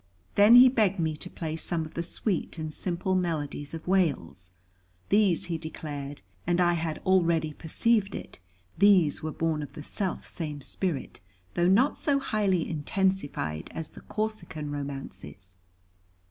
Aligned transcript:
Then 0.33 0.55
he 0.55 0.67
begged 0.67 0.97
me 0.97 1.15
to 1.17 1.29
play 1.29 1.55
some 1.55 1.85
of 1.85 1.93
the 1.93 2.01
sweet 2.01 2.57
and 2.57 2.73
simple 2.73 3.13
melodies 3.13 3.75
of 3.75 3.87
Wales. 3.87 4.49
These 5.09 5.45
he 5.45 5.59
declared, 5.59 6.23
and 6.47 6.59
I 6.59 6.73
had 6.73 6.97
already 7.05 7.53
perceived 7.53 8.15
it, 8.15 8.39
these 8.75 9.21
were 9.21 9.31
born 9.31 9.61
of 9.61 9.73
the 9.73 9.83
self 9.83 10.25
same 10.25 10.61
spirit, 10.63 11.21
though 11.53 11.67
not 11.69 11.99
so 11.99 12.17
highly 12.17 12.67
intensified, 12.67 13.69
as 13.75 13.91
the 13.91 14.01
Corsican 14.01 14.71
romances. 14.71 15.57